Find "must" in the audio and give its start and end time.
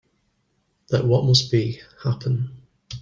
1.25-1.51